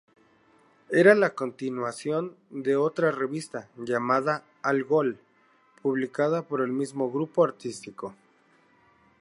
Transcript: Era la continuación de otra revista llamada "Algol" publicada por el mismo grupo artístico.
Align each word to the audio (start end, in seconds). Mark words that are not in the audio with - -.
Era 0.89 1.13
la 1.13 1.35
continuación 1.35 2.35
de 2.49 2.75
otra 2.75 3.11
revista 3.11 3.69
llamada 3.77 4.43
"Algol" 4.63 5.19
publicada 5.83 6.41
por 6.41 6.61
el 6.61 6.71
mismo 6.71 7.11
grupo 7.11 7.43
artístico. 7.43 8.15